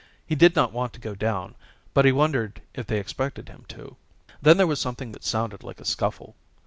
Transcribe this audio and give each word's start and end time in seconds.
He 0.25 0.33
did 0.33 0.55
not 0.55 0.71
want 0.73 0.93
to 0.93 0.99
go 0.99 1.13
down, 1.13 1.53
but 1.93 2.05
he 2.05 2.11
wondered 2.11 2.59
if 2.73 2.87
they 2.87 2.97
expected 2.97 3.49
him 3.49 3.65
to. 3.67 3.97
Then 4.41 4.57
there 4.57 4.65
was 4.65 4.81
something 4.81 5.11
that 5.11 5.23
sounded 5.23 5.61
like 5.61 5.79
a 5.79 5.85
scuffle. 5.85 6.35